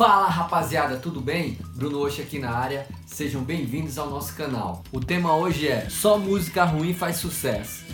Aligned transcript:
Fala 0.00 0.28
rapaziada, 0.28 0.96
tudo 0.96 1.20
bem? 1.20 1.58
Bruno 1.74 2.00
Oxe 2.00 2.22
aqui 2.22 2.38
na 2.38 2.50
área, 2.52 2.86
sejam 3.04 3.42
bem-vindos 3.42 3.98
ao 3.98 4.08
nosso 4.08 4.34
canal. 4.34 4.82
O 4.90 4.98
tema 4.98 5.36
hoje 5.36 5.68
é 5.68 5.90
Só 5.90 6.16
música 6.16 6.64
ruim 6.64 6.94
faz 6.94 7.18
sucesso. 7.18 7.84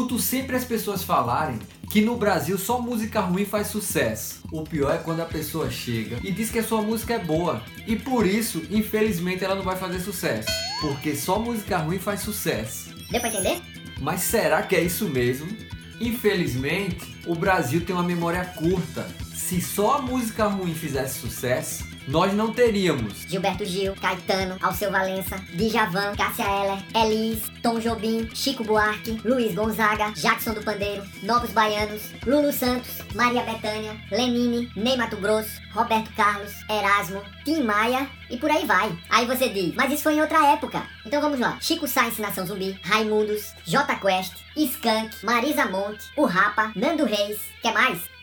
Escuto 0.00 0.18
sempre 0.18 0.56
as 0.56 0.64
pessoas 0.64 1.02
falarem 1.02 1.58
que 1.90 2.00
no 2.00 2.16
Brasil 2.16 2.56
só 2.56 2.80
música 2.80 3.20
ruim 3.20 3.44
faz 3.44 3.66
sucesso. 3.66 4.40
O 4.50 4.64
pior 4.64 4.94
é 4.94 4.96
quando 4.96 5.20
a 5.20 5.26
pessoa 5.26 5.70
chega 5.70 6.16
e 6.24 6.32
diz 6.32 6.50
que 6.50 6.58
a 6.58 6.64
sua 6.64 6.80
música 6.80 7.12
é 7.12 7.18
boa 7.18 7.62
e 7.86 7.96
por 7.96 8.26
isso, 8.26 8.62
infelizmente, 8.70 9.44
ela 9.44 9.54
não 9.54 9.62
vai 9.62 9.76
fazer 9.76 10.00
sucesso. 10.00 10.48
Porque 10.80 11.14
só 11.14 11.38
música 11.38 11.76
ruim 11.76 11.98
faz 11.98 12.20
sucesso. 12.20 12.94
Deu 13.10 13.20
pra 13.20 13.28
entender? 13.28 13.60
Mas 14.00 14.22
será 14.22 14.62
que 14.62 14.74
é 14.74 14.80
isso 14.80 15.06
mesmo? 15.06 15.54
Infelizmente, 16.00 17.14
o 17.26 17.34
Brasil 17.34 17.82
tem 17.84 17.94
uma 17.94 18.02
memória 18.02 18.42
curta. 18.42 19.06
Se 19.34 19.60
só 19.60 19.96
a 19.96 20.00
música 20.00 20.46
ruim 20.46 20.72
fizesse 20.72 21.20
sucesso, 21.20 21.84
nós 22.08 22.32
não 22.34 22.52
teríamos 22.52 23.22
Gilberto 23.28 23.64
Gil, 23.64 23.94
Caetano, 23.94 24.56
Alceu 24.60 24.90
Valença, 24.90 25.36
Djavan, 25.54 26.14
Cássia 26.16 26.44
Eller, 26.44 26.82
Elis, 26.94 27.42
Tom 27.62 27.78
Jobim, 27.78 28.28
Chico 28.34 28.64
Buarque, 28.64 29.20
Luiz 29.24 29.54
Gonzaga, 29.54 30.10
Jackson 30.12 30.54
do 30.54 30.62
Pandeiro, 30.62 31.02
Novos 31.22 31.50
Baianos, 31.50 32.02
Lulu 32.26 32.52
Santos, 32.52 32.98
Maria 33.14 33.42
Bethânia, 33.42 33.96
Lenine, 34.10 34.70
Ney 34.74 34.96
Mato 34.96 35.16
Grosso, 35.16 35.60
Roberto 35.72 36.12
Carlos, 36.14 36.52
Erasmo, 36.68 37.22
Tim 37.44 37.62
Maia 37.62 38.08
e 38.28 38.36
por 38.36 38.50
aí 38.50 38.64
vai. 38.66 38.96
Aí 39.08 39.26
você 39.26 39.48
diz, 39.48 39.74
mas 39.74 39.92
isso 39.92 40.02
foi 40.02 40.14
em 40.14 40.20
outra 40.20 40.52
época. 40.52 40.82
Então 41.04 41.20
vamos 41.20 41.38
lá. 41.38 41.58
Chico 41.60 41.86
Sainz, 41.86 42.18
Nação 42.18 42.46
Zumbi, 42.46 42.78
Raimundos, 42.82 43.54
J 43.64 43.94
Quest, 43.96 44.34
Skank, 44.56 45.24
Marisa 45.24 45.66
Monte, 45.66 46.10
O 46.16 46.24
Rapa, 46.24 46.72
Nando 46.74 47.04
Reis, 47.04 47.40
quer 47.62 47.72
mais? 47.72 48.19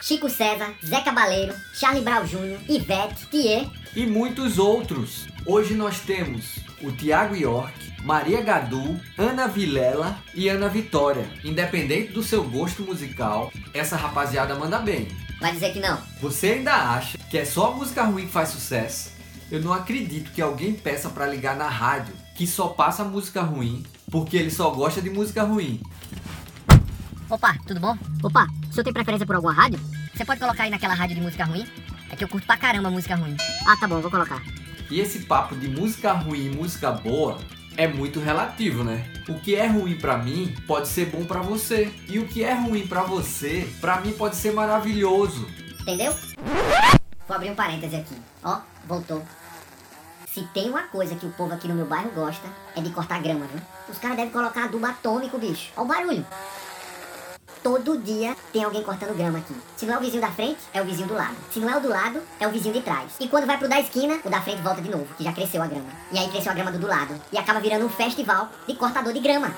Chico 0.00 0.28
César, 0.30 0.74
Zé 0.84 1.00
Cabaleiro, 1.00 1.54
Charlie 1.74 2.02
Brown 2.02 2.24
Jr., 2.24 2.58
Ivete, 2.68 3.26
Thier 3.30 3.68
e 3.94 4.06
muitos 4.06 4.58
outros. 4.58 5.26
Hoje 5.44 5.74
nós 5.74 6.00
temos 6.00 6.58
o 6.82 6.92
Tiago 6.92 7.34
York, 7.34 7.74
Maria 8.02 8.40
Gadu, 8.40 8.98
Ana 9.16 9.48
Vilela 9.48 10.18
e 10.34 10.48
Ana 10.48 10.68
Vitória. 10.68 11.28
Independente 11.44 12.12
do 12.12 12.22
seu 12.22 12.44
gosto 12.44 12.82
musical, 12.82 13.52
essa 13.74 13.96
rapaziada 13.96 14.54
manda 14.54 14.78
bem. 14.78 15.08
Vai 15.40 15.52
dizer 15.52 15.72
que 15.72 15.80
não? 15.80 15.98
Você 16.20 16.52
ainda 16.52 16.74
acha 16.74 17.18
que 17.30 17.38
é 17.38 17.44
só 17.44 17.72
música 17.72 18.04
ruim 18.04 18.26
que 18.26 18.32
faz 18.32 18.50
sucesso? 18.50 19.12
Eu 19.50 19.60
não 19.60 19.72
acredito 19.72 20.30
que 20.32 20.42
alguém 20.42 20.74
peça 20.74 21.08
para 21.08 21.26
ligar 21.26 21.56
na 21.56 21.68
rádio 21.68 22.14
que 22.34 22.46
só 22.46 22.68
passa 22.68 23.02
música 23.02 23.42
ruim 23.42 23.82
porque 24.10 24.36
ele 24.36 24.50
só 24.50 24.70
gosta 24.70 25.00
de 25.00 25.10
música 25.10 25.42
ruim. 25.42 25.80
Opa, 27.30 27.56
tudo 27.66 27.80
bom? 27.80 27.96
Opa, 28.22 28.46
o 28.68 28.72
senhor 28.72 28.84
tem 28.84 28.92
preferência 28.92 29.26
por 29.26 29.36
alguma 29.36 29.52
rádio? 29.52 29.80
Você 30.14 30.24
pode 30.24 30.40
colocar 30.40 30.64
aí 30.64 30.70
naquela 30.70 30.94
rádio 30.94 31.16
de 31.16 31.22
música 31.22 31.44
ruim? 31.44 31.66
É 32.10 32.16
que 32.16 32.24
eu 32.24 32.28
curto 32.28 32.46
pra 32.46 32.56
caramba 32.56 32.90
música 32.90 33.14
ruim. 33.14 33.36
Ah, 33.66 33.76
tá 33.76 33.86
bom, 33.86 34.00
vou 34.00 34.10
colocar. 34.10 34.42
E 34.90 35.00
esse 35.00 35.20
papo 35.20 35.54
de 35.54 35.68
música 35.68 36.12
ruim 36.12 36.46
e 36.46 36.50
música 36.50 36.90
boa 36.90 37.38
é 37.76 37.86
muito 37.86 38.18
relativo, 38.18 38.82
né? 38.82 39.04
O 39.28 39.38
que 39.38 39.54
é 39.54 39.66
ruim 39.66 39.96
para 39.96 40.18
mim 40.18 40.54
pode 40.66 40.88
ser 40.88 41.06
bom 41.06 41.24
para 41.24 41.40
você, 41.40 41.92
e 42.08 42.18
o 42.18 42.26
que 42.26 42.42
é 42.42 42.52
ruim 42.52 42.86
para 42.86 43.02
você, 43.02 43.72
para 43.80 44.00
mim 44.00 44.12
pode 44.12 44.36
ser 44.36 44.52
maravilhoso. 44.52 45.48
Entendeu? 45.80 46.14
Vou 47.26 47.36
abrir 47.36 47.50
um 47.50 47.54
parêntese 47.54 47.96
aqui. 47.96 48.16
Ó, 48.42 48.58
voltou. 48.86 49.22
Se 50.32 50.42
tem 50.54 50.70
uma 50.70 50.82
coisa 50.84 51.14
que 51.14 51.26
o 51.26 51.30
povo 51.30 51.54
aqui 51.54 51.68
no 51.68 51.74
meu 51.74 51.86
bairro 51.86 52.10
gosta, 52.10 52.46
é 52.74 52.80
de 52.80 52.90
cortar 52.90 53.20
grama, 53.20 53.46
viu? 53.46 53.60
Os 53.88 53.98
caras 53.98 54.16
devem 54.16 54.32
colocar 54.32 54.64
adubo 54.64 54.86
atômico, 54.86 55.38
bicho. 55.38 55.70
Ó 55.76 55.82
o 55.82 55.86
barulho. 55.86 56.26
Todo 57.62 57.98
dia 57.98 58.36
tem 58.52 58.64
alguém 58.64 58.82
cortando 58.82 59.16
grama 59.16 59.38
aqui. 59.38 59.54
Se 59.76 59.86
não 59.86 59.94
é 59.94 59.98
o 59.98 60.00
vizinho 60.00 60.20
da 60.20 60.30
frente, 60.30 60.58
é 60.72 60.80
o 60.80 60.84
vizinho 60.84 61.08
do 61.08 61.14
lado. 61.14 61.36
Se 61.50 61.60
não 61.60 61.68
é 61.68 61.76
o 61.76 61.80
do 61.80 61.88
lado, 61.88 62.20
é 62.40 62.46
o 62.46 62.50
vizinho 62.50 62.74
de 62.74 62.80
trás. 62.80 63.12
E 63.20 63.28
quando 63.28 63.46
vai 63.46 63.58
pro 63.58 63.68
da 63.68 63.80
esquina, 63.80 64.18
o 64.24 64.30
da 64.30 64.40
frente 64.40 64.62
volta 64.62 64.80
de 64.80 64.90
novo, 64.90 65.06
que 65.16 65.24
já 65.24 65.32
cresceu 65.32 65.62
a 65.62 65.66
grama. 65.66 65.88
E 66.12 66.18
aí 66.18 66.28
cresceu 66.28 66.52
a 66.52 66.54
grama 66.54 66.72
do 66.72 66.78
do 66.78 66.86
lado. 66.86 67.14
E 67.32 67.38
acaba 67.38 67.60
virando 67.60 67.84
um 67.84 67.88
festival 67.88 68.50
de 68.66 68.74
cortador 68.74 69.12
de 69.12 69.20
grama. 69.20 69.54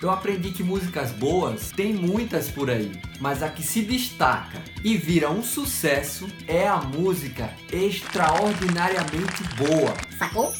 Eu 0.00 0.10
aprendi 0.10 0.52
que 0.52 0.62
músicas 0.62 1.10
boas 1.12 1.70
tem 1.72 1.92
muitas 1.92 2.48
por 2.50 2.70
aí, 2.70 2.92
mas 3.20 3.42
a 3.42 3.48
que 3.48 3.62
se 3.62 3.82
destaca 3.82 4.62
e 4.84 4.96
vira 4.96 5.30
um 5.30 5.42
sucesso 5.42 6.26
é 6.46 6.66
a 6.66 6.76
música 6.76 7.50
extraordinariamente 7.72 9.42
boa. 9.56 9.94
Sacou? 10.18 10.52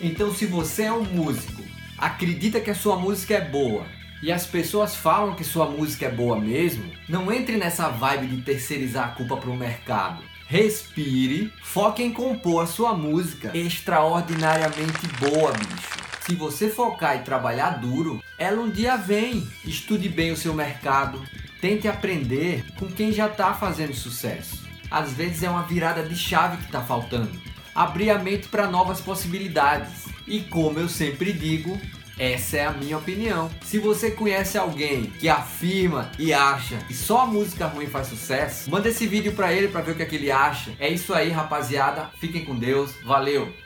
Então, 0.00 0.34
se 0.34 0.46
você 0.46 0.84
é 0.84 0.92
um 0.92 1.04
músico, 1.04 1.62
acredita 1.98 2.60
que 2.60 2.70
a 2.70 2.74
sua 2.74 2.96
música 2.96 3.34
é 3.34 3.40
boa 3.40 3.86
e 4.24 4.32
as 4.32 4.46
pessoas 4.46 4.96
falam 4.96 5.34
que 5.34 5.44
sua 5.44 5.68
música 5.68 6.06
é 6.06 6.10
boa 6.10 6.40
mesmo, 6.40 6.90
não 7.06 7.30
entre 7.30 7.58
nessa 7.58 7.90
vibe 7.90 8.28
de 8.28 8.40
terceirizar 8.40 9.08
a 9.08 9.12
culpa 9.12 9.36
para 9.36 9.50
o 9.50 9.56
mercado. 9.56 10.22
Respire, 10.46 11.52
foque 11.62 12.02
em 12.02 12.10
compor 12.10 12.62
a 12.62 12.66
sua 12.66 12.94
música 12.94 13.54
extraordinariamente 13.54 15.06
boa, 15.20 15.52
bicho. 15.52 15.90
Se 16.26 16.34
você 16.34 16.70
focar 16.70 17.16
e 17.16 17.22
trabalhar 17.22 17.78
duro, 17.78 18.24
ela 18.38 18.62
um 18.62 18.70
dia 18.70 18.96
vem. 18.96 19.46
Estude 19.62 20.08
bem 20.08 20.32
o 20.32 20.38
seu 20.38 20.54
mercado, 20.54 21.22
tente 21.60 21.86
aprender 21.86 22.64
com 22.78 22.86
quem 22.86 23.12
já 23.12 23.26
está 23.26 23.52
fazendo 23.52 23.92
sucesso. 23.92 24.66
Às 24.90 25.12
vezes 25.12 25.42
é 25.42 25.50
uma 25.50 25.64
virada 25.64 26.02
de 26.02 26.16
chave 26.16 26.56
que 26.56 26.64
está 26.64 26.80
faltando. 26.80 27.38
Abrir 27.74 28.08
a 28.08 28.18
mente 28.18 28.48
para 28.48 28.70
novas 28.70 29.02
possibilidades. 29.02 30.06
E 30.26 30.40
como 30.40 30.78
eu 30.78 30.88
sempre 30.88 31.30
digo, 31.30 31.78
essa 32.18 32.56
é 32.56 32.66
a 32.66 32.72
minha 32.72 32.98
opinião. 32.98 33.50
Se 33.62 33.78
você 33.78 34.10
conhece 34.10 34.56
alguém 34.56 35.04
que 35.18 35.28
afirma 35.28 36.10
e 36.18 36.32
acha 36.32 36.76
que 36.86 36.94
só 36.94 37.22
a 37.22 37.26
música 37.26 37.66
ruim 37.66 37.86
faz 37.86 38.06
sucesso, 38.06 38.70
manda 38.70 38.88
esse 38.88 39.06
vídeo 39.06 39.32
para 39.32 39.52
ele 39.52 39.68
para 39.68 39.80
ver 39.80 39.92
o 39.92 39.94
que, 39.94 40.02
é 40.02 40.06
que 40.06 40.16
ele 40.16 40.30
acha. 40.30 40.72
É 40.78 40.88
isso 40.88 41.12
aí, 41.12 41.30
rapaziada. 41.30 42.10
Fiquem 42.18 42.44
com 42.44 42.54
Deus. 42.54 42.92
Valeu. 43.04 43.63